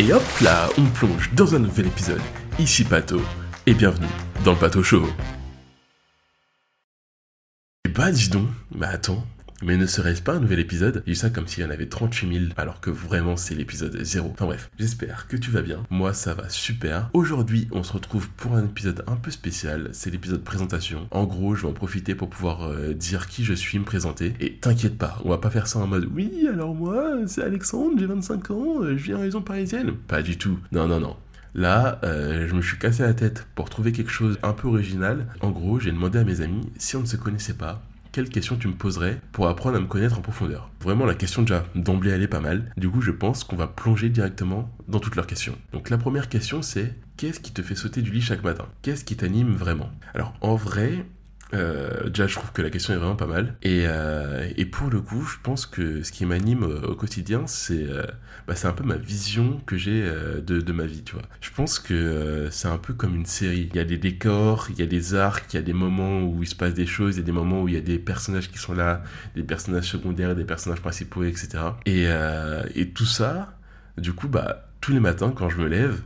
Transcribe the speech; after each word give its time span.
Et 0.00 0.14
hop 0.14 0.22
là, 0.40 0.66
on 0.78 0.86
plonge 0.86 1.30
dans 1.34 1.54
un 1.54 1.58
nouvel 1.58 1.88
épisode. 1.88 2.22
Ici 2.58 2.84
Pato, 2.84 3.20
et 3.66 3.74
bienvenue 3.74 4.08
dans 4.46 4.52
le 4.52 4.56
Pato 4.56 4.82
Show. 4.82 5.06
Et 7.84 7.90
bah 7.90 8.10
dis 8.10 8.30
donc, 8.30 8.48
mais 8.74 8.86
attends, 8.86 9.22
mais 9.62 9.76
ne 9.76 9.86
serait-ce 9.86 10.22
pas 10.22 10.34
un 10.34 10.40
nouvel 10.40 10.60
épisode? 10.60 11.02
J'ai 11.06 11.14
ça 11.14 11.30
comme 11.30 11.46
s'il 11.46 11.64
y 11.64 11.66
en 11.66 11.70
avait 11.70 11.86
38 11.86 12.32
000, 12.32 12.52
alors 12.56 12.80
que 12.80 12.90
vraiment 12.90 13.36
c'est 13.36 13.54
l'épisode 13.54 13.98
0. 14.02 14.30
Enfin 14.32 14.46
bref, 14.46 14.70
j'espère 14.78 15.28
que 15.28 15.36
tu 15.36 15.50
vas 15.50 15.62
bien. 15.62 15.82
Moi 15.90 16.14
ça 16.14 16.34
va 16.34 16.48
super. 16.48 17.10
Aujourd'hui, 17.12 17.68
on 17.72 17.82
se 17.82 17.92
retrouve 17.92 18.28
pour 18.30 18.54
un 18.54 18.64
épisode 18.64 19.04
un 19.06 19.16
peu 19.16 19.30
spécial. 19.30 19.90
C'est 19.92 20.10
l'épisode 20.10 20.42
présentation. 20.42 21.08
En 21.10 21.24
gros, 21.24 21.54
je 21.54 21.62
vais 21.62 21.68
en 21.68 21.72
profiter 21.72 22.14
pour 22.14 22.30
pouvoir 22.30 22.64
euh, 22.64 22.94
dire 22.94 23.28
qui 23.28 23.44
je 23.44 23.54
suis, 23.54 23.78
me 23.78 23.84
présenter. 23.84 24.34
Et 24.40 24.54
t'inquiète 24.54 24.98
pas, 24.98 25.18
on 25.24 25.30
va 25.30 25.38
pas 25.38 25.50
faire 25.50 25.66
ça 25.66 25.78
en 25.78 25.86
mode 25.86 26.08
oui, 26.14 26.46
alors 26.48 26.74
moi, 26.74 27.18
c'est 27.26 27.42
Alexandre, 27.42 27.96
j'ai 27.98 28.06
25 28.06 28.50
ans, 28.50 28.82
euh, 28.82 28.96
je 28.96 29.04
viens 29.04 29.18
en 29.18 29.20
région 29.20 29.42
parisienne. 29.42 29.92
Pas 30.08 30.22
du 30.22 30.36
tout. 30.38 30.58
Non, 30.72 30.86
non, 30.88 31.00
non. 31.00 31.16
Là, 31.54 32.00
euh, 32.04 32.46
je 32.48 32.54
me 32.54 32.62
suis 32.62 32.78
cassé 32.78 33.02
la 33.02 33.14
tête 33.14 33.46
pour 33.54 33.70
trouver 33.70 33.92
quelque 33.92 34.10
chose 34.10 34.38
un 34.42 34.52
peu 34.52 34.68
original. 34.68 35.26
En 35.40 35.50
gros, 35.50 35.80
j'ai 35.80 35.90
demandé 35.90 36.18
à 36.18 36.24
mes 36.24 36.40
amis 36.40 36.70
si 36.78 36.96
on 36.96 37.00
ne 37.00 37.06
se 37.06 37.16
connaissait 37.16 37.54
pas, 37.54 37.82
quelle 38.12 38.28
question 38.28 38.56
tu 38.56 38.68
me 38.68 38.74
poserais 38.74 39.20
pour 39.32 39.46
apprendre 39.46 39.76
à 39.76 39.80
me 39.80 39.86
connaître 39.86 40.18
en 40.18 40.22
profondeur? 40.22 40.70
Vraiment, 40.80 41.06
la 41.06 41.14
question 41.14 41.42
déjà 41.42 41.64
d'emblée, 41.74 42.10
elle 42.10 42.22
est 42.22 42.28
pas 42.28 42.40
mal. 42.40 42.72
Du 42.76 42.88
coup, 42.90 43.00
je 43.00 43.10
pense 43.10 43.44
qu'on 43.44 43.56
va 43.56 43.66
plonger 43.66 44.08
directement 44.08 44.70
dans 44.88 44.98
toutes 44.98 45.16
leurs 45.16 45.26
questions. 45.26 45.56
Donc 45.72 45.90
la 45.90 45.98
première 45.98 46.28
question, 46.28 46.62
c'est 46.62 46.94
qu'est-ce 47.16 47.40
qui 47.40 47.52
te 47.52 47.62
fait 47.62 47.74
sauter 47.74 48.02
du 48.02 48.10
lit 48.10 48.20
chaque 48.22 48.42
matin? 48.42 48.66
Qu'est-ce 48.82 49.04
qui 49.04 49.16
t'anime 49.16 49.54
vraiment? 49.54 49.90
Alors 50.14 50.34
en 50.40 50.56
vrai, 50.56 51.06
euh, 51.54 52.08
déjà, 52.08 52.26
je 52.26 52.34
trouve 52.34 52.52
que 52.52 52.62
la 52.62 52.70
question 52.70 52.94
est 52.94 52.96
vraiment 52.96 53.16
pas 53.16 53.26
mal. 53.26 53.54
Et, 53.62 53.84
euh, 53.86 54.48
et 54.56 54.64
pour 54.66 54.90
le 54.90 55.00
coup, 55.00 55.22
je 55.24 55.36
pense 55.42 55.66
que 55.66 56.02
ce 56.02 56.12
qui 56.12 56.24
m'anime 56.26 56.62
euh, 56.64 56.86
au 56.86 56.94
quotidien, 56.94 57.46
c'est 57.46 57.82
euh, 57.88 58.04
bah, 58.46 58.54
un 58.62 58.72
peu 58.72 58.84
ma 58.84 58.96
vision 58.96 59.60
que 59.66 59.76
j'ai 59.76 60.02
euh, 60.04 60.40
de, 60.40 60.60
de, 60.60 60.72
ma 60.72 60.84
vie, 60.84 61.02
tu 61.02 61.14
vois. 61.14 61.24
Je 61.40 61.50
pense 61.50 61.78
que 61.78 61.94
euh, 61.94 62.50
c'est 62.50 62.68
un 62.68 62.78
peu 62.78 62.94
comme 62.94 63.16
une 63.16 63.26
série. 63.26 63.68
Il 63.72 63.76
y 63.76 63.80
a 63.80 63.84
des 63.84 63.98
décors, 63.98 64.68
il 64.70 64.78
y 64.78 64.82
a 64.82 64.86
des 64.86 65.14
arcs, 65.14 65.52
il 65.52 65.56
y 65.56 65.58
a 65.58 65.62
des 65.62 65.72
moments 65.72 66.22
où 66.22 66.42
il 66.42 66.48
se 66.48 66.54
passe 66.54 66.74
des 66.74 66.86
choses, 66.86 67.16
il 67.16 67.20
y 67.20 67.22
a 67.22 67.26
des 67.26 67.32
moments 67.32 67.62
où 67.62 67.68
il 67.68 67.74
y 67.74 67.78
a 67.78 67.82
des 67.82 67.98
personnages 67.98 68.50
qui 68.50 68.58
sont 68.58 68.74
là, 68.74 69.02
des 69.34 69.42
personnages 69.42 69.90
secondaires, 69.90 70.34
des 70.36 70.44
personnages 70.44 70.80
principaux, 70.80 71.24
etc. 71.24 71.48
Et, 71.86 72.06
et 72.74 72.90
tout 72.90 73.06
ça, 73.06 73.54
du 73.98 74.12
coup, 74.12 74.28
bah, 74.28 74.68
tous 74.80 74.92
les 74.92 75.00
matins, 75.00 75.32
quand 75.34 75.48
je 75.48 75.58
me 75.58 75.66
lève, 75.66 76.00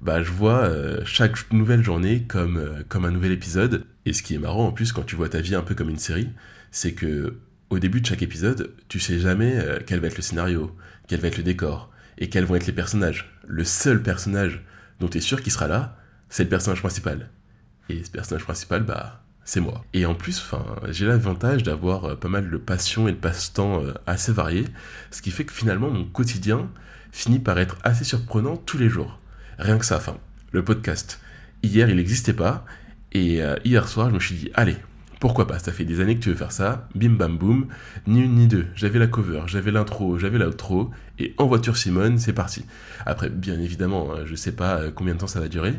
bah, 0.00 0.22
je 0.22 0.30
vois 0.30 0.60
euh, 0.60 1.00
chaque 1.04 1.52
nouvelle 1.52 1.82
journée 1.82 2.22
comme, 2.22 2.56
euh, 2.56 2.82
comme 2.88 3.04
un 3.04 3.10
nouvel 3.10 3.32
épisode. 3.32 3.84
Et 4.06 4.12
ce 4.12 4.22
qui 4.22 4.34
est 4.34 4.38
marrant 4.38 4.66
en 4.66 4.72
plus 4.72 4.92
quand 4.92 5.02
tu 5.02 5.16
vois 5.16 5.28
ta 5.28 5.40
vie 5.40 5.54
un 5.54 5.62
peu 5.62 5.74
comme 5.74 5.90
une 5.90 5.98
série, 5.98 6.30
c'est 6.70 6.92
que 6.92 7.38
au 7.70 7.78
début 7.78 8.00
de 8.00 8.06
chaque 8.06 8.22
épisode, 8.22 8.74
tu 8.88 9.00
sais 9.00 9.18
jamais 9.18 9.58
euh, 9.58 9.80
quel 9.84 10.00
va 10.00 10.06
être 10.06 10.16
le 10.16 10.22
scénario, 10.22 10.74
quel 11.08 11.20
va 11.20 11.28
être 11.28 11.36
le 11.36 11.42
décor, 11.42 11.90
et 12.16 12.28
quels 12.28 12.44
vont 12.44 12.54
être 12.54 12.66
les 12.66 12.72
personnages. 12.72 13.30
Le 13.46 13.64
seul 13.64 14.02
personnage 14.02 14.64
dont 15.00 15.08
tu 15.08 15.18
es 15.18 15.20
sûr 15.20 15.42
qu'il 15.42 15.52
sera 15.52 15.66
là, 15.66 15.96
c'est 16.28 16.44
le 16.44 16.48
personnage 16.48 16.80
principal. 16.80 17.30
Et 17.88 18.04
ce 18.04 18.10
personnage 18.10 18.44
principal, 18.44 18.84
bah, 18.84 19.22
c'est 19.44 19.60
moi. 19.60 19.84
Et 19.94 20.06
en 20.06 20.14
plus, 20.14 20.50
j'ai 20.90 21.06
l'avantage 21.06 21.62
d'avoir 21.62 22.18
pas 22.18 22.28
mal 22.28 22.50
de 22.50 22.56
passion 22.56 23.08
et 23.08 23.12
de 23.12 23.16
passe-temps 23.16 23.82
assez 24.06 24.32
variés, 24.32 24.66
ce 25.10 25.22
qui 25.22 25.30
fait 25.30 25.44
que 25.44 25.52
finalement 25.52 25.90
mon 25.90 26.04
quotidien 26.04 26.68
finit 27.12 27.38
par 27.38 27.58
être 27.58 27.78
assez 27.82 28.04
surprenant 28.04 28.56
tous 28.56 28.76
les 28.76 28.90
jours. 28.90 29.18
Rien 29.58 29.78
que 29.78 29.84
ça, 29.84 29.96
enfin, 29.96 30.16
le 30.52 30.64
podcast. 30.64 31.20
Hier, 31.62 31.88
il 31.88 31.96
n'existait 31.96 32.32
pas. 32.32 32.64
Et 33.12 33.42
euh, 33.42 33.56
hier 33.64 33.88
soir, 33.88 34.10
je 34.10 34.14
me 34.14 34.20
suis 34.20 34.34
dit, 34.34 34.50
allez, 34.54 34.76
pourquoi 35.20 35.48
pas 35.48 35.58
Ça 35.58 35.72
fait 35.72 35.84
des 35.84 36.00
années 36.00 36.14
que 36.14 36.20
tu 36.22 36.30
veux 36.30 36.36
faire 36.36 36.52
ça. 36.52 36.88
Bim 36.94 37.10
bam 37.10 37.36
boum. 37.36 37.66
Ni 38.06 38.22
une 38.22 38.34
ni 38.36 38.46
deux. 38.46 38.66
J'avais 38.74 38.98
la 38.98 39.08
cover, 39.08 39.42
j'avais 39.46 39.72
l'intro, 39.72 40.18
j'avais 40.18 40.38
l'outro. 40.38 40.90
Et 41.18 41.34
en 41.38 41.46
voiture 41.46 41.76
Simone, 41.76 42.18
c'est 42.18 42.32
parti. 42.32 42.64
Après, 43.04 43.28
bien 43.28 43.58
évidemment, 43.60 44.12
hein, 44.12 44.20
je 44.24 44.34
sais 44.36 44.52
pas 44.52 44.78
euh, 44.78 44.90
combien 44.94 45.14
de 45.14 45.18
temps 45.18 45.26
ça 45.26 45.40
va 45.40 45.48
durer. 45.48 45.74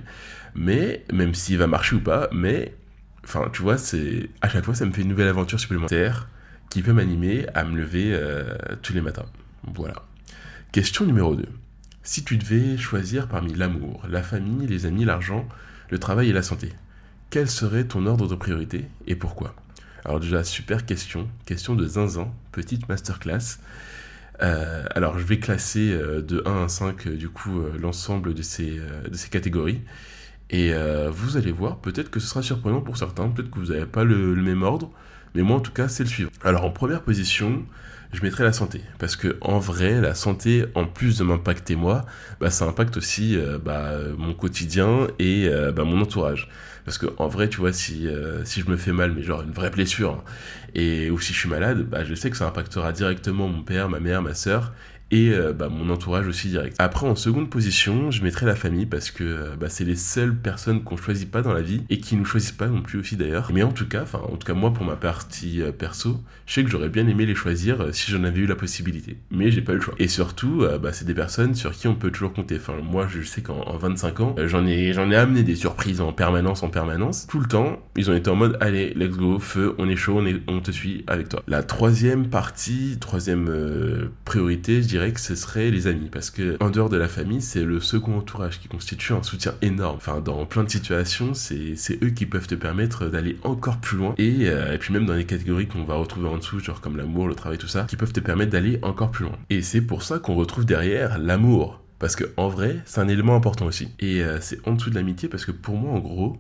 Mais, 0.55 1.05
même 1.13 1.33
s'il 1.33 1.57
va 1.57 1.67
marcher 1.67 1.95
ou 1.95 2.01
pas, 2.01 2.27
mais, 2.33 2.75
enfin, 3.23 3.49
tu 3.53 3.61
vois, 3.61 3.77
c'est 3.77 4.29
à 4.41 4.49
chaque 4.49 4.65
fois, 4.65 4.75
ça 4.75 4.85
me 4.85 4.91
fait 4.91 5.03
une 5.03 5.09
nouvelle 5.09 5.27
aventure 5.29 5.59
supplémentaire 5.59 6.27
qui 6.69 6.81
peut 6.81 6.93
m'animer 6.93 7.45
à 7.53 7.63
me 7.63 7.77
lever 7.77 8.11
euh, 8.13 8.55
tous 8.81 8.93
les 8.93 9.01
matins. 9.01 9.25
Voilà. 9.73 9.95
Question 10.71 11.05
numéro 11.05 11.35
2. 11.35 11.45
Si 12.11 12.23
tu 12.23 12.37
devais 12.37 12.75
choisir 12.75 13.27
parmi 13.27 13.53
l'amour, 13.53 14.01
la 14.09 14.23
famille, 14.23 14.65
les 14.65 14.87
amis, 14.87 15.05
l'argent, 15.05 15.47
le 15.91 15.99
travail 15.99 16.31
et 16.31 16.33
la 16.33 16.41
santé, 16.41 16.73
quel 17.29 17.47
serait 17.47 17.83
ton 17.83 18.07
ordre 18.07 18.27
de 18.27 18.33
priorité 18.33 18.87
et 19.05 19.15
pourquoi? 19.15 19.53
Alors 20.05 20.19
déjà, 20.19 20.43
super 20.43 20.87
question, 20.87 21.29
question 21.45 21.75
de 21.75 21.85
zinzin, 21.85 22.31
petite 22.51 22.89
masterclass. 22.89 23.59
Euh, 24.41 24.85
alors 24.95 25.19
je 25.19 25.23
vais 25.23 25.37
classer 25.37 25.91
euh, 25.91 26.23
de 26.23 26.41
1 26.47 26.63
à 26.63 26.67
5 26.67 27.05
euh, 27.05 27.15
du 27.15 27.29
coup 27.29 27.61
l'ensemble 27.79 28.33
de, 28.33 28.41
ces, 28.41 28.81
catégories. 29.29 29.81
Et 30.49 30.73
vous 31.11 31.37
allez 31.37 31.51
voir, 31.51 31.77
peut-être 31.77 32.09
que 32.09 32.19
ce 32.19 32.25
sera 32.25 32.41
surprenant 32.41 32.81
pour 32.81 32.97
certains, 32.97 33.29
peut-être 33.29 33.51
que 33.51 33.59
vous 33.59 33.67
n'avez 33.67 33.85
pas 33.85 34.03
le 34.03 34.33
même 34.35 34.63
ordre, 34.63 34.89
mais 35.35 35.41
moi 35.41 35.57
en 35.57 35.61
tout 35.61 35.71
cas 35.71 35.87
c'est 35.87 36.03
le 36.03 36.09
suivant. 36.09 36.31
Alors 36.43 36.65
en 36.65 36.71
première 36.71 37.01
position, 37.01 37.65
je 38.11 38.21
mettrais 38.23 38.43
la 38.43 38.53
santé. 38.53 38.81
Parce 38.97 39.15
que 39.15 39.37
en 39.41 39.59
vrai, 39.59 40.01
la 40.01 40.15
santé, 40.15 40.65
en 40.75 40.85
plus 40.85 41.17
de 41.19 41.23
m'impacter 41.23 41.75
moi, 41.75 42.05
bah, 42.39 42.49
ça 42.49 42.65
impacte 42.65 42.97
aussi 42.97 43.37
euh, 43.37 43.57
bah, 43.59 43.93
mon 44.17 44.33
quotidien 44.33 45.07
et 45.19 45.47
euh, 45.47 45.71
bah, 45.71 45.83
mon 45.83 46.01
entourage. 46.01 46.49
Parce 46.85 46.97
que 46.97 47.07
en 47.17 47.27
vrai, 47.27 47.49
tu 47.49 47.57
vois, 47.57 47.73
si, 47.73 48.07
euh, 48.07 48.43
si 48.45 48.61
je 48.61 48.69
me 48.69 48.77
fais 48.77 48.91
mal, 48.91 49.13
mais 49.13 49.21
genre 49.21 49.43
une 49.43 49.51
vraie 49.51 49.69
blessure, 49.69 50.13
hein, 50.13 50.23
et 50.73 51.11
ou 51.11 51.19
si 51.19 51.33
je 51.33 51.39
suis 51.39 51.49
malade, 51.49 51.83
bah, 51.83 52.03
je 52.03 52.15
sais 52.15 52.29
que 52.29 52.37
ça 52.37 52.47
impactera 52.47 52.91
directement 52.91 53.47
mon 53.47 53.63
père, 53.63 53.89
ma 53.89 53.99
mère, 53.99 54.21
ma 54.21 54.33
soeur, 54.33 54.73
et 55.11 55.31
euh, 55.31 55.53
bah, 55.53 55.69
mon 55.69 55.89
entourage 55.89 56.27
aussi 56.27 56.49
direct. 56.49 56.75
Après, 56.79 57.07
en 57.07 57.15
seconde 57.15 57.49
position, 57.49 58.11
je 58.11 58.23
mettrai 58.23 58.45
la 58.45 58.55
famille 58.55 58.85
parce 58.85 59.11
que 59.11 59.23
euh, 59.23 59.55
bah, 59.59 59.69
c'est 59.69 59.85
les 59.85 59.95
seules 59.95 60.35
personnes 60.35 60.83
qu'on 60.83 60.97
choisit 60.97 61.29
pas 61.29 61.41
dans 61.41 61.53
la 61.53 61.61
vie 61.61 61.81
et 61.89 61.99
qui 61.99 62.15
nous 62.15 62.25
choisissent 62.25 62.51
pas 62.51 62.67
non 62.67 62.81
plus 62.81 62.99
aussi 62.99 63.15
d'ailleurs. 63.15 63.49
Mais 63.53 63.63
en 63.63 63.71
tout 63.71 63.87
cas, 63.87 64.03
enfin, 64.03 64.19
en 64.19 64.37
tout 64.37 64.45
cas 64.45 64.53
moi 64.53 64.71
pour 64.71 64.85
ma 64.85 64.95
partie 64.95 65.61
euh, 65.61 65.71
perso, 65.71 66.21
je 66.45 66.53
sais 66.53 66.63
que 66.63 66.69
j'aurais 66.69 66.89
bien 66.89 67.07
aimé 67.07 67.25
les 67.25 67.35
choisir 67.35 67.87
si 67.93 68.11
j'en 68.11 68.23
avais 68.23 68.39
eu 68.39 68.45
la 68.45 68.55
possibilité. 68.55 69.17
Mais 69.31 69.51
j'ai 69.51 69.61
pas 69.61 69.73
eu 69.73 69.75
le 69.75 69.81
choix. 69.81 69.95
Et 69.99 70.07
surtout, 70.07 70.65
bah, 70.81 70.93
c'est 70.93 71.05
des 71.05 71.13
personnes 71.13 71.53
sur 71.53 71.71
qui 71.71 71.87
on 71.87 71.95
peut 71.95 72.11
toujours 72.11 72.33
compter. 72.33 72.55
Enfin, 72.55 72.73
moi, 72.83 73.07
je 73.07 73.21
sais 73.21 73.41
qu'en 73.41 73.77
25 73.77 74.19
ans, 74.19 74.35
j'en 74.45 74.65
ai, 74.65 74.93
j'en 74.93 75.11
ai 75.11 75.15
amené 75.15 75.43
des 75.43 75.55
surprises 75.55 76.01
en 76.01 76.11
permanence, 76.11 76.63
en 76.63 76.69
permanence. 76.69 77.27
Tout 77.27 77.39
le 77.39 77.47
temps, 77.47 77.79
ils 77.95 78.09
ont 78.09 78.15
été 78.15 78.29
en 78.29 78.35
mode, 78.35 78.57
allez, 78.61 78.93
let's 78.95 79.15
go, 79.15 79.37
feu, 79.39 79.75
on 79.77 79.87
est 79.89 79.95
chaud, 79.95 80.17
on, 80.17 80.25
est, 80.25 80.41
on 80.47 80.59
te 80.59 80.71
suit 80.71 81.03
avec 81.07 81.29
toi. 81.29 81.43
La 81.47 81.61
troisième 81.61 82.27
partie, 82.27 82.97
troisième 82.99 84.09
priorité, 84.25 84.81
je 84.81 84.87
dirais 84.87 84.98
que 85.07 85.19
ce 85.19 85.35
serait 85.35 85.71
les 85.71 85.87
amis. 85.87 86.09
Parce 86.11 86.29
que 86.29 86.57
en 86.59 86.69
dehors 86.69 86.89
de 86.89 86.97
la 86.97 87.07
famille, 87.07 87.41
c'est 87.41 87.63
le 87.63 87.79
second 87.79 88.17
entourage 88.17 88.59
qui 88.59 88.67
constitue 88.67 89.13
un 89.13 89.23
soutien 89.23 89.53
énorme. 89.61 89.97
Enfin, 89.97 90.19
dans 90.19 90.45
plein 90.45 90.63
de 90.63 90.69
situations, 90.69 91.33
c'est 91.33 92.03
eux 92.03 92.09
qui 92.09 92.25
peuvent 92.25 92.47
te 92.47 92.55
permettre 92.55 93.07
d'aller 93.07 93.37
encore 93.43 93.77
plus 93.77 93.97
loin. 93.97 94.13
Et, 94.17 94.49
euh, 94.49 94.73
et 94.73 94.77
puis 94.77 94.93
même 94.93 95.05
dans 95.05 95.13
les 95.13 95.25
catégories 95.25 95.67
qu'on 95.67 95.83
va 95.83 95.95
retrouver 95.95 96.27
en 96.27 96.37
dessous, 96.37 96.59
genre 96.59 96.81
comme 96.81 96.97
l'amour, 96.97 97.27
le 97.27 97.35
travail, 97.35 97.57
tout 97.57 97.67
ça, 97.67 97.85
qui 97.85 97.95
peuvent 97.95 98.13
te 98.13 98.19
permettre 98.19 98.51
d'aller 98.51 98.79
encore 98.81 99.11
plus 99.11 99.25
loin. 99.25 99.37
Et 99.49 99.61
c'est 99.61 99.81
pour 99.81 100.03
ça 100.03 100.19
qu'on 100.19 100.35
retrouve 100.35 100.65
derrière 100.65 101.17
l'amour. 101.17 101.81
Parce 101.99 102.15
que 102.15 102.23
en 102.37 102.47
vrai, 102.47 102.77
c'est 102.85 103.01
un 103.01 103.09
élément 103.09 103.35
important 103.35 103.65
aussi. 103.65 103.89
Et 103.99 104.23
euh, 104.23 104.39
c'est 104.39 104.65
en 104.67 104.73
dessous 104.73 104.89
de 104.89 104.95
l'amitié 104.95 105.27
parce 105.27 105.45
que 105.45 105.51
pour 105.51 105.75
moi, 105.75 105.91
en 105.91 105.99
gros, 105.99 106.37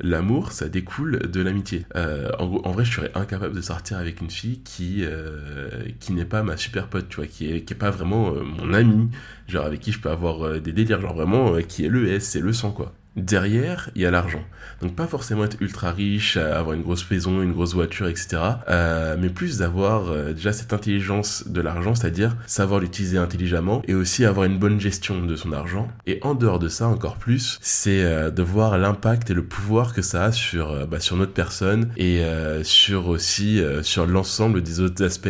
l'amour, 0.00 0.52
ça 0.52 0.68
découle 0.68 1.18
de 1.30 1.40
l'amitié. 1.40 1.86
Euh, 1.96 2.30
en, 2.38 2.44
en 2.64 2.72
vrai, 2.72 2.84
je 2.84 2.92
serais 2.94 3.10
incapable 3.14 3.54
de 3.54 3.60
sortir 3.60 3.98
avec 3.98 4.20
une 4.20 4.30
fille 4.30 4.60
qui 4.62 5.04
euh, 5.04 5.68
qui 6.00 6.12
n'est 6.12 6.24
pas 6.24 6.42
ma 6.42 6.56
super 6.56 6.88
pote, 6.88 7.08
tu 7.08 7.16
vois, 7.16 7.26
qui 7.26 7.50
est 7.52 7.64
qui 7.64 7.74
est 7.74 7.76
pas 7.76 7.90
vraiment 7.90 8.32
euh, 8.34 8.42
mon 8.42 8.72
ami, 8.74 9.10
genre 9.48 9.64
avec 9.66 9.80
qui 9.80 9.92
je 9.92 10.00
peux 10.00 10.10
avoir 10.10 10.60
des 10.60 10.72
délires, 10.72 11.00
genre 11.00 11.14
vraiment 11.14 11.56
qui 11.62 11.84
est 11.84 11.88
le 11.88 12.08
S, 12.08 12.28
c'est 12.30 12.40
le 12.40 12.52
sang 12.52 12.70
quoi. 12.72 12.94
Derrière, 13.16 13.90
il 13.94 14.02
y 14.02 14.06
a 14.06 14.10
l'argent. 14.10 14.42
Donc 14.82 14.96
pas 14.96 15.06
forcément 15.06 15.44
être 15.44 15.56
ultra 15.60 15.92
riche, 15.92 16.36
euh, 16.36 16.58
avoir 16.58 16.74
une 16.74 16.82
grosse 16.82 17.08
maison, 17.10 17.42
une 17.42 17.52
grosse 17.52 17.74
voiture, 17.74 18.08
etc. 18.08 18.42
Euh, 18.68 19.16
mais 19.18 19.28
plus 19.28 19.58
d'avoir 19.58 20.10
euh, 20.10 20.32
déjà 20.32 20.52
cette 20.52 20.72
intelligence 20.72 21.46
de 21.46 21.60
l'argent, 21.60 21.94
c'est-à-dire 21.94 22.36
savoir 22.46 22.80
l'utiliser 22.80 23.18
intelligemment 23.18 23.82
et 23.86 23.94
aussi 23.94 24.24
avoir 24.24 24.46
une 24.46 24.58
bonne 24.58 24.80
gestion 24.80 25.24
de 25.24 25.36
son 25.36 25.52
argent. 25.52 25.88
Et 26.06 26.18
en 26.22 26.34
dehors 26.34 26.58
de 26.58 26.68
ça, 26.68 26.88
encore 26.88 27.16
plus, 27.16 27.58
c'est 27.62 28.04
euh, 28.04 28.30
de 28.30 28.42
voir 28.42 28.78
l'impact 28.78 29.30
et 29.30 29.34
le 29.34 29.44
pouvoir 29.44 29.94
que 29.94 30.02
ça 30.02 30.24
a 30.24 30.32
sur, 30.32 30.70
euh, 30.70 30.86
bah, 30.86 31.00
sur 31.00 31.16
notre 31.16 31.32
personne 31.32 31.90
et 31.96 32.24
euh, 32.24 32.62
sur 32.64 33.08
aussi 33.08 33.60
sur 33.82 34.06
l'ensemble 34.06 34.62
des 34.62 34.80
autres 34.80 35.04
aspects 35.04 35.28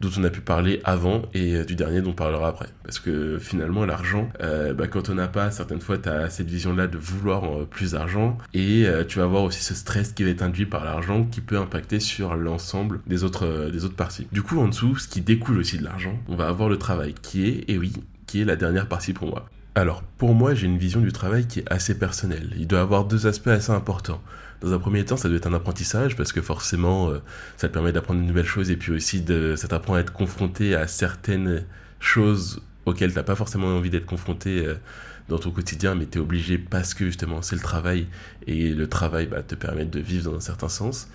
dont 0.00 0.10
on 0.18 0.24
a 0.24 0.30
pu 0.30 0.40
parler 0.40 0.80
avant 0.84 1.22
et 1.32 1.64
du 1.64 1.74
dernier 1.74 2.00
dont 2.02 2.10
on 2.10 2.14
parlera 2.14 2.48
après. 2.48 2.68
Parce 2.82 2.98
que 2.98 3.38
finalement, 3.38 3.84
l'argent, 3.86 4.28
bah, 4.40 4.88
quand 4.88 5.08
on 5.08 5.14
n'a 5.14 5.28
pas, 5.28 5.50
certaines 5.50 5.80
fois, 5.80 5.98
tu 5.98 6.08
as 6.08 6.28
cette 6.28 6.48
vision-là 6.48 6.86
de 6.86 6.98
vouloir 7.22 7.44
euh, 7.44 7.66
plus 7.68 7.92
d'argent 7.92 8.36
et 8.52 8.84
euh, 8.86 9.04
tu 9.04 9.18
vas 9.18 9.24
avoir 9.24 9.44
aussi 9.44 9.62
ce 9.62 9.74
stress 9.74 10.12
qui 10.12 10.24
va 10.24 10.30
être 10.30 10.42
induit 10.42 10.66
par 10.66 10.84
l'argent 10.84 11.24
qui 11.24 11.40
peut 11.40 11.56
impacter 11.56 12.00
sur 12.00 12.36
l'ensemble 12.36 13.00
des 13.06 13.24
autres, 13.24 13.46
euh, 13.46 13.70
des 13.70 13.84
autres 13.84 13.96
parties. 13.96 14.26
Du 14.32 14.42
coup, 14.42 14.60
en 14.60 14.68
dessous, 14.68 14.96
ce 14.98 15.08
qui 15.08 15.20
découle 15.20 15.58
aussi 15.58 15.78
de 15.78 15.84
l'argent, 15.84 16.18
on 16.28 16.36
va 16.36 16.48
avoir 16.48 16.68
le 16.68 16.78
travail 16.78 17.14
qui 17.22 17.46
est, 17.46 17.64
et 17.68 17.78
oui, 17.78 17.92
qui 18.26 18.40
est 18.40 18.44
la 18.44 18.56
dernière 18.56 18.88
partie 18.88 19.12
pour 19.12 19.28
moi. 19.28 19.46
Alors, 19.74 20.02
pour 20.18 20.34
moi, 20.34 20.54
j'ai 20.54 20.66
une 20.66 20.76
vision 20.76 21.00
du 21.00 21.12
travail 21.12 21.46
qui 21.46 21.60
est 21.60 21.72
assez 21.72 21.98
personnelle. 21.98 22.50
Il 22.58 22.66
doit 22.66 22.80
avoir 22.80 23.04
deux 23.04 23.26
aspects 23.26 23.48
assez 23.48 23.72
importants. 23.72 24.20
Dans 24.60 24.72
un 24.72 24.78
premier 24.78 25.04
temps, 25.04 25.16
ça 25.16 25.28
doit 25.28 25.38
être 25.38 25.46
un 25.46 25.54
apprentissage 25.54 26.14
parce 26.14 26.32
que 26.32 26.42
forcément, 26.42 27.10
ça 27.56 27.68
te 27.68 27.72
permet 27.72 27.90
d'apprendre 27.90 28.20
de 28.20 28.26
nouvelles 28.26 28.44
choses 28.46 28.70
et 28.70 28.76
puis 28.76 28.92
aussi 28.92 29.22
de, 29.22 29.56
ça 29.56 29.68
t'apprend 29.68 29.94
à 29.94 30.00
être 30.00 30.12
confronté 30.12 30.74
à 30.74 30.86
certaines 30.86 31.64
choses 32.00 32.60
auxquels 32.86 33.12
t'as 33.14 33.22
pas 33.22 33.34
forcément 33.34 33.68
envie 33.68 33.90
d'être 33.90 34.06
confronté 34.06 34.66
euh, 34.66 34.74
dans 35.28 35.38
ton 35.38 35.50
quotidien, 35.50 35.94
mais 35.94 36.06
tu 36.06 36.18
es 36.18 36.20
obligé 36.20 36.58
parce 36.58 36.94
que 36.94 37.04
justement 37.06 37.42
c'est 37.42 37.56
le 37.56 37.62
travail 37.62 38.06
et 38.46 38.70
le 38.70 38.88
travail 38.88 39.26
bah, 39.26 39.42
te 39.42 39.54
permet 39.54 39.84
de 39.84 40.00
vivre 40.00 40.30
dans 40.30 40.36
un 40.36 40.40
certain 40.40 40.68
sens. 40.68 41.08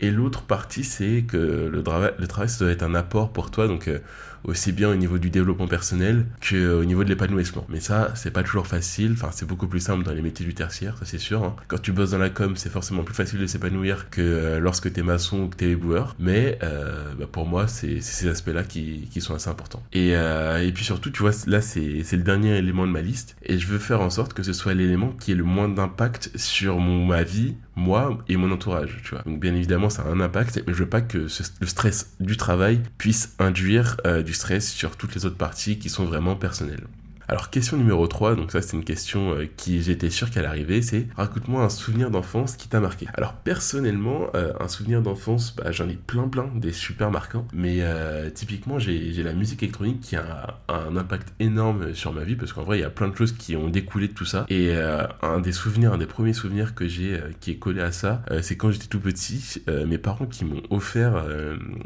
Et 0.00 0.12
l'autre 0.12 0.42
partie, 0.42 0.84
c'est 0.84 1.24
que 1.26 1.36
le, 1.36 1.82
travail, 1.82 2.12
le 2.18 2.28
travail, 2.28 2.48
ça 2.48 2.64
doit 2.64 2.70
être 2.72 2.84
un 2.84 2.94
apport 2.94 3.32
pour 3.32 3.50
toi, 3.50 3.66
donc 3.66 3.88
euh, 3.88 3.98
aussi 4.44 4.72
bien 4.72 4.90
au 4.90 4.94
niveau 4.94 5.18
du 5.18 5.30
développement 5.30 5.66
personnel 5.66 6.26
qu'au 6.40 6.84
niveau 6.84 7.04
de 7.04 7.08
l'épanouissement. 7.08 7.66
Mais 7.68 7.80
ça, 7.80 8.12
c'est 8.14 8.30
pas 8.30 8.42
toujours 8.42 8.66
facile, 8.66 9.12
enfin 9.12 9.30
c'est 9.32 9.46
beaucoup 9.46 9.66
plus 9.66 9.80
simple 9.80 10.04
dans 10.04 10.12
les 10.12 10.22
métiers 10.22 10.46
du 10.46 10.54
tertiaire, 10.54 10.96
ça 10.98 11.04
c'est 11.04 11.18
sûr. 11.18 11.42
Hein. 11.44 11.56
Quand 11.68 11.78
tu 11.78 11.92
bosses 11.92 12.10
dans 12.10 12.18
la 12.18 12.30
com, 12.30 12.56
c'est 12.56 12.70
forcément 12.70 13.02
plus 13.02 13.14
facile 13.14 13.40
de 13.40 13.46
s'épanouir 13.46 14.10
que 14.10 14.20
euh, 14.20 14.60
lorsque 14.60 14.92
t'es 14.92 15.02
maçon 15.02 15.42
ou 15.42 15.48
que 15.48 15.56
t'es 15.56 15.70
éboueur. 15.70 16.16
Mais 16.18 16.58
euh, 16.62 17.14
bah, 17.18 17.26
pour 17.30 17.46
moi, 17.46 17.68
c'est 17.68 18.00
ces 18.00 18.28
aspects-là 18.28 18.64
qui, 18.64 19.08
sont 19.18 19.34
assez 19.34 19.50
importants. 19.50 19.82
Et, 19.92 20.12
euh, 20.14 20.70
puis 20.72 20.84
surtout, 20.84 21.10
tu 21.10 21.22
vois, 21.22 21.32
là 21.48 21.60
c'est 21.60 22.04
le 22.12 22.22
dernier 22.22 22.56
élément 22.56 22.86
de 22.86 22.92
ma 22.92 23.00
liste, 23.00 23.36
et 23.42 23.58
je 23.58 23.66
veux 23.66 23.78
faire 23.78 24.00
en 24.00 24.10
sorte 24.10 24.32
que 24.32 24.44
ce 24.44 24.52
soit 24.52 24.74
l'élément 24.74 25.12
qui 25.18 25.32
ait 25.32 25.34
le 25.34 25.44
moins 25.44 25.68
d'impact 25.68 26.30
sur 26.36 26.78
mon, 26.78 27.04
ma 27.04 27.24
vie, 27.24 27.56
moi 27.78 28.18
et 28.28 28.36
mon 28.36 28.50
entourage, 28.50 29.00
tu 29.02 29.10
vois. 29.10 29.22
Donc 29.22 29.40
bien 29.40 29.54
évidemment, 29.54 29.88
ça 29.88 30.02
a 30.02 30.08
un 30.08 30.20
impact, 30.20 30.62
mais 30.66 30.72
je 30.72 30.78
veux 30.78 30.88
pas 30.88 31.00
que 31.00 31.18
le 31.18 31.66
stress 31.66 32.14
du 32.20 32.36
travail 32.36 32.80
puisse 32.98 33.34
induire 33.38 33.96
euh, 34.06 34.22
du 34.22 34.34
sur 34.60 34.96
toutes 34.96 35.14
les 35.14 35.26
autres 35.26 35.36
parties 35.36 35.78
qui 35.78 35.90
sont 35.90 36.04
vraiment 36.04 36.36
personnelles. 36.36 36.86
Alors 37.30 37.50
question 37.50 37.76
numéro 37.76 38.06
3, 38.06 38.36
donc 38.36 38.52
ça 38.52 38.62
c'est 38.62 38.74
une 38.74 38.84
question 38.84 39.34
euh, 39.34 39.46
qui 39.54 39.82
j'étais 39.82 40.08
sûr 40.08 40.30
qu'elle 40.30 40.46
arrivait, 40.46 40.80
c'est 40.80 41.08
raconte-moi 41.14 41.62
un 41.62 41.68
souvenir 41.68 42.10
d'enfance 42.10 42.56
qui 42.56 42.68
t'a 42.68 42.80
marqué. 42.80 43.06
Alors 43.12 43.34
personnellement, 43.34 44.28
euh, 44.34 44.54
un 44.58 44.66
souvenir 44.66 45.02
d'enfance, 45.02 45.54
bah, 45.54 45.70
j'en 45.70 45.90
ai 45.90 45.96
plein 45.96 46.26
plein, 46.26 46.50
des 46.54 46.72
super 46.72 47.10
marquants, 47.10 47.46
mais 47.52 47.80
euh, 47.80 48.30
typiquement 48.30 48.78
j'ai 48.78 49.12
la 49.22 49.34
musique 49.34 49.62
électronique 49.62 50.00
qui 50.00 50.16
a 50.16 50.58
un, 50.70 50.96
impact 50.96 51.34
énorme 51.38 51.92
sur 51.92 52.14
ma 52.14 52.24
vie, 52.24 52.34
parce 52.34 52.54
qu'en 52.54 52.62
vrai 52.62 52.78
il 52.78 52.80
y 52.80 52.84
a 52.84 52.88
plein 52.88 53.08
de 53.08 53.14
choses 53.14 53.32
qui 53.32 53.56
ont 53.56 53.68
découlé 53.68 54.08
de 54.08 54.14
tout 54.14 54.24
ça, 54.24 54.46
et 54.48 54.74
un 55.20 55.40
des 55.40 55.52
souvenirs, 55.52 55.92
un 55.92 55.98
des 55.98 56.06
premiers 56.06 56.32
souvenirs 56.32 56.74
que 56.74 56.88
j'ai 56.88 57.20
qui 57.40 57.50
est 57.50 57.56
collé 57.56 57.82
à 57.82 57.92
ça, 57.92 58.22
c'est 58.40 58.56
quand 58.56 58.70
j'étais 58.70 58.86
tout 58.86 59.00
petit, 59.00 59.62
mes 59.86 59.98
parents 59.98 60.26
qui 60.26 60.46
m'ont 60.46 60.62
offert 60.70 61.26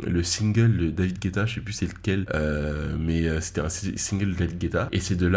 le 0.06 0.22
single 0.22 0.76
de 0.76 0.90
David 0.90 1.18
Guetta, 1.18 1.46
je 1.46 1.56
sais 1.56 1.60
plus 1.60 1.72
c'est 1.72 1.86
lequel, 1.86 2.26
mais 2.98 3.40
c'était 3.40 3.60
un 3.60 3.68
single 3.68 4.34
de 4.34 4.38
David 4.38 4.58
Guetta, 4.58 4.88
et 4.92 5.00
c'est 5.00 5.16
de 5.16 5.31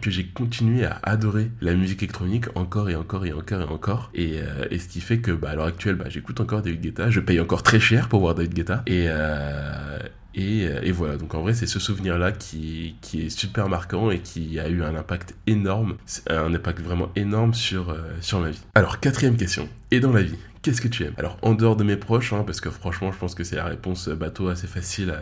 que 0.00 0.10
j'ai 0.10 0.26
continué 0.26 0.84
à 0.84 0.98
adorer 1.02 1.50
la 1.60 1.74
musique 1.74 2.02
électronique 2.02 2.46
encore 2.54 2.88
et 2.90 2.96
encore 2.96 3.26
et 3.26 3.32
encore 3.32 3.60
et 3.60 3.64
encore. 3.64 4.10
Et, 4.14 4.38
euh, 4.38 4.78
ce 4.78 4.88
qui 4.88 5.00
fait 5.00 5.18
que 5.18 5.32
bah, 5.32 5.50
à 5.50 5.54
l'heure 5.54 5.66
actuelle, 5.66 5.96
bah, 5.96 6.06
j'écoute 6.08 6.40
encore 6.40 6.62
David 6.62 6.80
Guetta. 6.80 7.10
Je 7.10 7.20
paye 7.20 7.40
encore 7.40 7.62
très 7.62 7.80
cher 7.80 8.08
pour 8.08 8.20
voir 8.20 8.34
David 8.34 8.54
Guetta. 8.54 8.82
Et, 8.86 9.06
euh, 9.08 9.98
euh, 10.38 10.80
et, 10.82 10.92
voilà, 10.92 11.16
donc 11.16 11.34
en 11.34 11.42
vrai, 11.42 11.52
c'est 11.52 11.66
ce 11.66 11.78
souvenir-là 11.78 12.32
qui, 12.32 12.96
qui, 13.02 13.26
est 13.26 13.30
super 13.30 13.68
marquant 13.68 14.10
et 14.10 14.20
qui 14.20 14.58
a 14.58 14.68
eu 14.68 14.82
un 14.82 14.96
impact 14.96 15.34
énorme, 15.46 15.96
un 16.30 16.54
impact 16.54 16.80
vraiment 16.80 17.10
énorme 17.16 17.52
sur, 17.52 17.94
sur 18.20 18.40
ma 18.40 18.50
vie. 18.50 18.62
Alors, 18.74 18.98
quatrième 18.98 19.36
question. 19.36 19.68
Et 19.90 20.00
dans 20.00 20.12
la 20.12 20.22
vie, 20.22 20.38
qu'est-ce 20.62 20.80
que 20.80 20.88
tu 20.88 21.04
aimes? 21.04 21.14
Alors, 21.18 21.36
en 21.42 21.54
dehors 21.54 21.76
de 21.76 21.84
mes 21.84 21.96
proches, 21.96 22.32
hein, 22.32 22.44
parce 22.46 22.60
que 22.60 22.70
franchement, 22.70 23.12
je 23.12 23.18
pense 23.18 23.34
que 23.34 23.44
c'est 23.44 23.56
la 23.56 23.64
réponse 23.64 24.08
euh, 24.08 24.14
bateau 24.14 24.48
assez 24.48 24.66
facile 24.66 25.14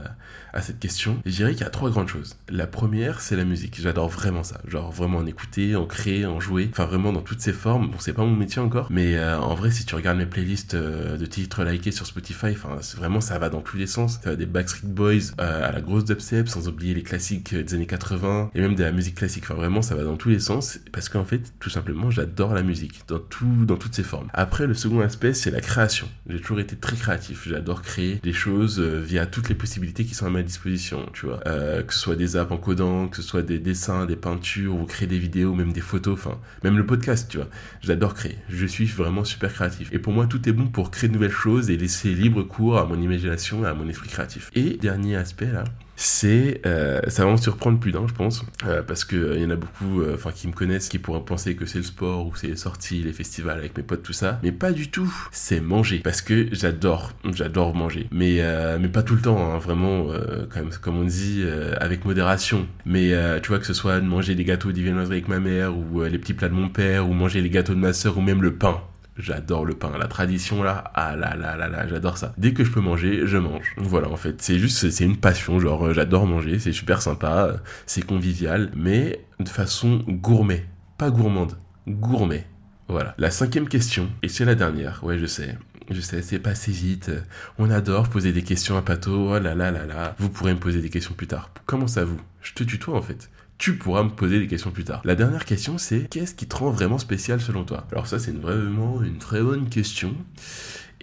à, 0.52 0.60
cette 0.62 0.78
question, 0.78 1.20
je 1.24 1.30
dirais 1.30 1.52
qu'il 1.52 1.62
y 1.62 1.66
a 1.66 1.70
trois 1.70 1.90
grandes 1.90 2.08
choses. 2.08 2.36
La 2.48 2.66
première, 2.66 3.20
c'est 3.20 3.36
la 3.36 3.44
musique. 3.44 3.80
J'adore 3.80 4.08
vraiment 4.08 4.42
ça. 4.42 4.60
Genre, 4.66 4.90
vraiment 4.90 5.18
en 5.18 5.26
écouter, 5.26 5.76
en 5.76 5.86
créer, 5.86 6.26
en 6.26 6.40
jouer. 6.40 6.68
Enfin, 6.72 6.86
vraiment 6.86 7.12
dans 7.12 7.22
toutes 7.22 7.40
ses 7.40 7.52
formes. 7.52 7.90
Bon, 7.90 7.96
c'est 7.98 8.12
pas 8.12 8.24
mon 8.24 8.34
métier 8.34 8.60
encore, 8.60 8.88
mais 8.90 9.16
euh, 9.16 9.38
en 9.38 9.54
vrai, 9.54 9.70
si 9.70 9.86
tu 9.86 9.94
regardes 9.94 10.18
mes 10.18 10.26
playlists 10.26 10.74
euh, 10.74 11.16
de 11.16 11.24
titres 11.24 11.64
likés 11.64 11.92
sur 11.92 12.04
Spotify, 12.04 12.48
enfin, 12.50 12.76
vraiment, 12.96 13.20
ça 13.20 13.38
va 13.38 13.48
dans 13.48 13.60
tous 13.60 13.76
les 13.76 13.86
sens. 13.86 14.18
Ça 14.22 14.30
va 14.30 14.36
des 14.36 14.46
Backstreet 14.46 14.88
Boys 14.88 15.32
à 15.38 15.72
la 15.72 15.80
grosse 15.80 16.04
dubstep, 16.04 16.48
sans 16.48 16.68
oublier 16.68 16.94
les 16.94 17.02
classiques 17.02 17.54
des 17.54 17.74
années 17.74 17.86
80 17.86 18.50
et 18.54 18.60
même 18.60 18.74
de 18.74 18.82
la 18.82 18.92
musique 18.92 19.14
classique. 19.14 19.44
Enfin, 19.44 19.54
vraiment, 19.54 19.82
ça 19.82 19.94
va 19.94 20.02
dans 20.02 20.16
tous 20.16 20.28
les 20.28 20.40
sens 20.40 20.80
parce 20.92 21.08
qu'en 21.08 21.24
fait, 21.24 21.52
tout 21.60 21.70
simplement, 21.70 22.10
j'adore 22.10 22.54
la 22.54 22.62
musique 22.62 23.02
dans 23.08 23.20
tout, 23.20 23.64
dans 23.64 23.76
toutes 23.76 23.94
ses 23.94 24.02
formes. 24.02 24.28
Après, 24.34 24.66
le 24.66 24.74
second 24.74 25.00
aspect, 25.00 25.29
c'est 25.34 25.50
la 25.50 25.60
création. 25.60 26.08
J'ai 26.28 26.40
toujours 26.40 26.60
été 26.60 26.76
très 26.76 26.96
créatif. 26.96 27.48
J'adore 27.48 27.82
créer 27.82 28.16
des 28.22 28.32
choses 28.32 28.80
euh, 28.80 29.00
via 29.00 29.26
toutes 29.26 29.48
les 29.48 29.54
possibilités 29.54 30.04
qui 30.04 30.14
sont 30.14 30.26
à 30.26 30.30
ma 30.30 30.42
disposition, 30.42 31.06
tu 31.12 31.26
vois. 31.26 31.40
Euh, 31.46 31.82
que 31.82 31.92
ce 31.92 31.98
soit 31.98 32.16
des 32.16 32.36
apps 32.36 32.52
en 32.52 32.56
codant, 32.56 33.08
que 33.08 33.16
ce 33.16 33.22
soit 33.22 33.42
des 33.42 33.58
dessins, 33.58 34.06
des 34.06 34.16
peintures, 34.16 34.74
ou 34.74 34.84
créer 34.84 35.06
des 35.08 35.18
vidéos, 35.18 35.54
même 35.54 35.72
des 35.72 35.80
photos, 35.80 36.14
enfin, 36.14 36.38
même 36.64 36.76
le 36.76 36.86
podcast, 36.86 37.28
tu 37.30 37.38
vois. 37.38 37.48
J'adore 37.82 38.14
créer. 38.14 38.36
Je 38.48 38.66
suis 38.66 38.86
vraiment 38.86 39.24
super 39.24 39.52
créatif. 39.52 39.88
Et 39.92 39.98
pour 39.98 40.12
moi, 40.12 40.26
tout 40.26 40.48
est 40.48 40.52
bon 40.52 40.66
pour 40.66 40.90
créer 40.90 41.08
de 41.08 41.14
nouvelles 41.14 41.30
choses 41.30 41.70
et 41.70 41.76
laisser 41.76 42.14
libre 42.14 42.42
cours 42.42 42.78
à 42.78 42.84
mon 42.84 43.00
imagination 43.00 43.64
et 43.64 43.68
à 43.68 43.74
mon 43.74 43.88
esprit 43.88 44.08
créatif. 44.08 44.50
Et 44.54 44.76
dernier 44.76 45.16
aspect, 45.16 45.50
là, 45.50 45.64
c'est 46.00 46.62
euh, 46.64 47.02
ça 47.08 47.26
va 47.26 47.30
en 47.30 47.36
surprendre 47.36 47.78
plus 47.78 47.92
d'un 47.92 48.08
je 48.08 48.14
pense 48.14 48.42
euh, 48.64 48.82
parce 48.82 49.04
que 49.04 49.16
euh, 49.16 49.38
y 49.38 49.44
en 49.44 49.50
a 49.50 49.56
beaucoup 49.56 50.02
enfin 50.14 50.32
qui 50.32 50.48
me 50.48 50.52
connaissent 50.54 50.88
qui 50.88 50.98
pourraient 50.98 51.20
penser 51.20 51.54
que 51.56 51.66
c'est 51.66 51.76
le 51.76 51.84
sport 51.84 52.26
ou 52.26 52.34
c'est 52.34 52.46
les 52.46 52.56
sorties 52.56 53.02
les 53.02 53.12
festivals 53.12 53.58
avec 53.58 53.76
mes 53.76 53.82
potes 53.82 54.02
tout 54.02 54.14
ça. 54.14 54.40
Mais 54.42 54.50
pas 54.50 54.72
du 54.72 54.90
tout. 54.90 55.12
C'est 55.30 55.60
manger. 55.60 55.98
Parce 55.98 56.22
que 56.22 56.48
j'adore 56.52 57.12
j'adore 57.34 57.74
manger. 57.74 58.08
Mais 58.12 58.42
mais 58.80 58.88
pas 58.88 59.02
tout 59.02 59.14
le 59.14 59.20
temps 59.20 59.52
hein, 59.52 59.58
vraiment 59.58 60.06
comme 60.48 60.70
comme 60.80 60.98
on 60.98 61.04
dit 61.04 61.44
avec 61.78 62.06
modération. 62.06 62.66
Mais 62.86 63.12
tu 63.42 63.48
vois 63.48 63.58
que 63.58 63.66
ce 63.66 63.74
soit 63.74 64.00
manger 64.00 64.34
des 64.34 64.44
gâteaux 64.44 64.72
de 64.72 64.80
avec 65.00 65.28
ma 65.28 65.38
mère 65.38 65.76
ou 65.76 66.02
les 66.02 66.18
petits 66.18 66.34
plats 66.34 66.48
de 66.48 66.54
mon 66.54 66.70
père 66.70 67.08
ou 67.08 67.12
manger 67.12 67.42
les 67.42 67.50
gâteaux 67.50 67.74
de 67.74 67.78
ma 67.78 67.92
soeur 67.92 68.16
ou 68.16 68.22
même 68.22 68.42
le 68.42 68.54
pain 68.54 68.80
J'adore 69.16 69.64
le 69.66 69.74
pain, 69.74 69.92
la 69.98 70.06
tradition 70.06 70.62
là, 70.62 70.90
ah 70.94 71.14
là 71.16 71.36
là 71.36 71.56
là 71.56 71.68
là, 71.68 71.86
j'adore 71.86 72.16
ça. 72.16 72.32
Dès 72.38 72.54
que 72.54 72.64
je 72.64 72.70
peux 72.70 72.80
manger, 72.80 73.26
je 73.26 73.36
mange. 73.36 73.74
Voilà, 73.76 74.08
en 74.08 74.16
fait, 74.16 74.40
c'est 74.40 74.58
juste, 74.58 74.90
c'est 74.90 75.04
une 75.04 75.18
passion, 75.18 75.60
genre 75.60 75.88
euh, 75.88 75.92
j'adore 75.92 76.26
manger, 76.26 76.58
c'est 76.58 76.72
super 76.72 77.02
sympa, 77.02 77.46
euh, 77.46 77.56
c'est 77.86 78.04
convivial, 78.04 78.70
mais 78.74 79.24
de 79.38 79.48
façon 79.48 80.04
gourmet, 80.08 80.64
pas 80.96 81.10
gourmande, 81.10 81.58
gourmet. 81.86 82.46
Voilà. 82.88 83.14
La 83.18 83.30
cinquième 83.30 83.68
question, 83.68 84.08
et 84.22 84.28
c'est 84.28 84.44
la 84.44 84.54
dernière, 84.54 85.04
ouais 85.04 85.18
je 85.18 85.26
sais, 85.26 85.56
je 85.90 86.00
sais, 86.00 86.22
c'est 86.22 86.38
passé 86.38 86.70
vite. 86.70 87.10
On 87.58 87.68
adore 87.68 88.08
poser 88.08 88.32
des 88.32 88.42
questions 88.42 88.76
à 88.76 88.82
Pato. 88.82 89.34
Oh 89.34 89.38
là 89.40 89.56
là 89.56 89.72
là 89.72 89.86
là. 89.86 90.14
Vous 90.18 90.28
pourrez 90.28 90.54
me 90.54 90.60
poser 90.60 90.80
des 90.80 90.88
questions 90.88 91.14
plus 91.14 91.26
tard. 91.26 91.50
Comment 91.66 91.88
ça 91.88 92.04
vous? 92.04 92.20
Je 92.42 92.52
te 92.54 92.62
tutoie 92.62 92.96
en 92.96 93.02
fait 93.02 93.28
tu 93.60 93.76
pourras 93.76 94.02
me 94.02 94.08
poser 94.08 94.40
des 94.40 94.46
questions 94.46 94.70
plus 94.70 94.84
tard. 94.84 95.02
La 95.04 95.14
dernière 95.14 95.44
question, 95.44 95.76
c'est 95.76 96.08
qu'est-ce 96.08 96.34
qui 96.34 96.46
te 96.46 96.56
rend 96.56 96.70
vraiment 96.70 96.96
spécial 96.96 97.42
selon 97.42 97.62
toi? 97.62 97.86
Alors 97.92 98.06
ça, 98.06 98.18
c'est 98.18 98.34
vraiment 98.34 99.02
une 99.02 99.18
très 99.18 99.42
bonne 99.42 99.68
question. 99.68 100.14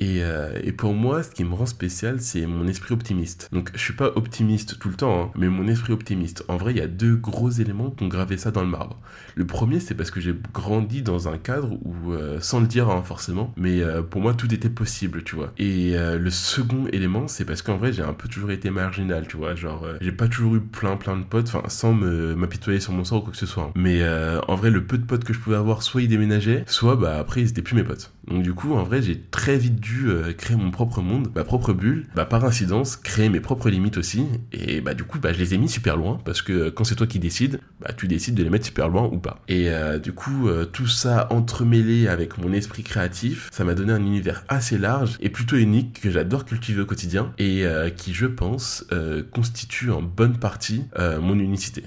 Euh, 0.02 0.60
et, 0.64 0.72
pour 0.72 0.94
moi, 0.94 1.24
ce 1.24 1.32
qui 1.32 1.44
me 1.44 1.54
rend 1.54 1.66
spécial, 1.66 2.22
c'est 2.22 2.46
mon 2.46 2.68
esprit 2.68 2.94
optimiste. 2.94 3.50
Donc, 3.52 3.72
je 3.74 3.80
suis 3.80 3.94
pas 3.94 4.12
optimiste 4.16 4.80
tout 4.80 4.90
le 4.90 4.96
temps, 4.96 5.24
hein, 5.24 5.32
mais 5.36 5.50
mon 5.50 5.68
esprit 5.68 5.94
optimiste. 5.94 6.44
En 6.48 6.58
vrai, 6.58 6.74
il 6.74 6.78
y 6.78 6.82
a 6.82 6.88
deux 6.88 7.16
gros 7.16 7.50
éléments 7.50 7.92
qui 7.92 8.04
ont 8.04 8.08
gravé 8.08 8.38
ça 8.38 8.52
dans 8.52 8.62
le 8.62 8.68
marbre. 8.68 9.00
Le 9.36 9.46
premier, 9.46 9.80
c'est 9.80 9.96
parce 9.96 10.12
que 10.12 10.20
j'ai 10.20 10.36
grandi 10.54 11.02
dans 11.02 11.28
un 11.28 11.38
cadre 11.38 11.78
où, 11.84 12.12
euh, 12.12 12.40
sans 12.40 12.60
le 12.60 12.68
dire 12.68 12.90
hein, 12.90 13.02
forcément, 13.04 13.54
mais 13.58 13.82
euh, 13.82 14.02
pour 14.02 14.22
moi, 14.22 14.34
tout 14.34 14.54
était 14.54 14.70
possible, 14.70 15.24
tu 15.24 15.36
vois. 15.36 15.54
Et 15.58 15.96
le 15.98 16.30
second 16.30 16.86
élément, 16.92 17.28
c'est 17.28 17.46
parce 17.46 17.62
qu'en 17.62 17.78
vrai, 17.78 17.94
j'ai 17.94 18.04
un 18.04 18.14
peu 18.14 18.28
toujours 18.28 18.52
été 18.52 18.70
marginal, 18.70 19.28
tu 19.28 19.38
vois. 19.38 19.56
Genre, 19.56 19.86
j'ai 20.02 20.12
pas 20.12 20.28
toujours 20.28 20.56
eu 20.56 20.62
plein 20.62 20.98
plein 20.98 21.18
de 21.18 21.24
potes, 21.24 21.48
enfin, 21.48 21.64
sans 21.70 21.94
m'apitoyer 21.94 22.80
sur 22.80 22.94
mon 22.94 23.04
sort 23.04 23.20
ou 23.20 23.22
quoi 23.22 23.32
que 23.32 23.38
ce 23.38 23.46
soit. 23.46 23.64
Hein. 23.64 23.72
Mais 23.76 24.04
en 24.48 24.56
vrai, 24.56 24.70
le 24.70 24.84
peu 24.84 24.98
de 24.98 25.06
potes 25.06 25.24
que 25.24 25.34
je 25.34 25.40
pouvais 25.40 25.56
avoir, 25.56 25.84
soit 25.84 26.02
ils 26.02 26.08
déménageaient, 26.08 26.64
soit 26.68 26.96
bah 26.96 27.18
après, 27.20 27.42
ils 27.42 27.50
étaient 27.50 27.62
plus 27.62 27.76
mes 27.76 27.84
potes. 27.84 28.12
Donc 28.28 28.44
du 28.44 28.54
coup, 28.54 28.74
en 28.74 28.84
vrai, 28.84 29.02
j'ai 29.02 29.20
très 29.20 29.58
vite 29.58 29.80
dû 29.80 30.10
euh, 30.10 30.34
créer 30.34 30.58
mon 30.58 30.72
propre 30.72 31.02
monde, 31.02 31.30
ma 31.34 31.44
propre 31.44 31.74
bulle, 31.74 32.08
bah, 32.16 32.26
par 32.26 32.44
incidence, 32.44 32.98
créer 32.98 33.30
mes 33.30 33.40
propres 33.40 33.70
limites 33.70 33.98
aussi. 33.98 34.26
Et 34.52 34.82
bah 34.82 34.94
du 34.94 35.04
coup, 35.04 35.20
bah, 35.20 35.34
je 35.34 35.40
les 35.40 35.54
ai 35.54 35.58
mis 35.58 35.70
super 35.70 35.96
loin, 35.96 36.20
parce 36.26 36.42
que 36.42 36.54
euh, 36.54 36.72
quand 36.72 36.84
c'est 36.84 36.96
toi 36.96 37.08
qui 37.08 37.20
décides, 37.20 37.60
bah 37.80 37.92
tu 37.96 38.08
décides 38.08 38.36
de 38.36 38.44
les 38.44 38.50
mettre 38.50 38.66
super 38.66 38.90
loin 38.90 39.10
ou 39.12 39.18
pas. 39.18 39.42
Et 39.48 39.70
euh, 39.70 39.98
du 39.98 40.12
coup, 40.12 40.50
tout 40.74 40.88
ça 40.88 41.28
entremêlé 41.32 42.08
avec 42.08 42.38
mon 42.38 42.52
esprit 42.54 42.84
créatif, 42.84 43.50
ça 43.52 43.64
m'a 43.64 43.76
donné 43.76 43.94
un 43.94 44.02
univers 44.02 44.44
assez 44.50 44.78
large 44.78 45.18
et 45.22 45.30
plutôt 45.30 45.56
unique 45.56 46.02
que 46.02 46.12
j'adore 46.12 46.46
cultiver 46.46 46.82
au 46.82 46.86
quotidien 46.86 47.32
et 47.38 47.66
qui, 47.96 48.14
je 48.14 48.26
pense, 48.26 48.86
constitue 49.32 49.92
en 49.92 50.02
bonne 50.02 50.38
partie 50.38 50.84
mon 51.22 51.38
unicité. 51.40 51.84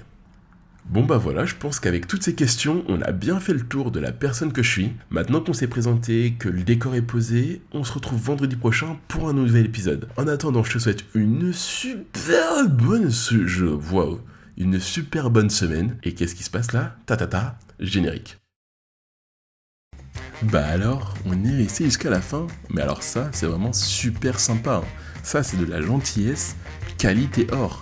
Bon 0.91 1.05
bah 1.05 1.17
voilà, 1.17 1.45
je 1.45 1.55
pense 1.55 1.79
qu'avec 1.79 2.05
toutes 2.05 2.21
ces 2.21 2.35
questions, 2.35 2.83
on 2.89 3.01
a 3.01 3.13
bien 3.13 3.39
fait 3.39 3.53
le 3.53 3.61
tour 3.61 3.91
de 3.91 4.01
la 4.01 4.11
personne 4.11 4.51
que 4.51 4.61
je 4.61 4.69
suis. 4.69 4.91
Maintenant 5.09 5.39
qu'on 5.39 5.53
s'est 5.53 5.67
présenté, 5.67 6.33
que 6.37 6.49
le 6.49 6.63
décor 6.63 6.95
est 6.95 7.01
posé, 7.01 7.61
on 7.71 7.85
se 7.85 7.93
retrouve 7.93 8.21
vendredi 8.21 8.57
prochain 8.57 8.99
pour 9.07 9.29
un 9.29 9.33
nouvel 9.33 9.67
épisode. 9.67 10.09
En 10.17 10.27
attendant, 10.27 10.65
je 10.65 10.73
te 10.73 10.79
souhaite 10.79 11.05
une 11.15 11.53
super 11.53 12.67
bonne... 12.67 13.09
Je... 13.09 13.65
Wow. 13.67 14.19
Une 14.57 14.81
super 14.81 15.29
bonne 15.29 15.49
semaine. 15.49 15.95
Et 16.03 16.13
qu'est-ce 16.13 16.35
qui 16.35 16.43
se 16.43 16.49
passe 16.49 16.73
là? 16.73 16.97
Ta 17.05 17.15
ta 17.15 17.27
ta, 17.27 17.57
générique. 17.79 18.39
Bah 20.43 20.65
alors, 20.65 21.13
on 21.25 21.41
est 21.45 21.55
resté 21.55 21.85
jusqu'à 21.85 22.09
la 22.09 22.19
fin. 22.19 22.47
Mais 22.69 22.81
alors 22.81 23.01
ça, 23.01 23.29
c'est 23.31 23.45
vraiment 23.45 23.71
super 23.71 24.41
sympa. 24.41 24.83
Hein. 24.83 24.87
Ça, 25.23 25.41
c'est 25.41 25.55
de 25.55 25.65
la 25.65 25.79
gentillesse, 25.79 26.57
qualité 26.97 27.47
or. 27.53 27.81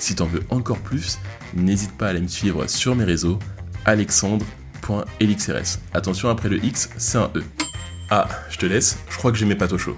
Si 0.00 0.16
t'en 0.16 0.24
veux 0.24 0.42
encore 0.48 0.78
plus, 0.78 1.18
n'hésite 1.54 1.92
pas 1.96 2.06
à 2.06 2.10
aller 2.10 2.22
me 2.22 2.28
suivre 2.28 2.66
sur 2.66 2.96
mes 2.96 3.04
réseaux 3.04 3.38
alexandre.elixrs. 3.84 5.78
Attention, 5.92 6.30
après 6.30 6.48
le 6.48 6.64
X, 6.64 6.90
c'est 6.96 7.18
un 7.18 7.30
E. 7.36 7.44
Ah, 8.10 8.26
je 8.50 8.56
te 8.56 8.66
laisse, 8.66 8.98
je 9.10 9.18
crois 9.18 9.30
que 9.30 9.36
j'ai 9.36 9.46
mes 9.46 9.54
pâtes 9.54 9.72
au 9.72 9.78
chaud. 9.78 9.96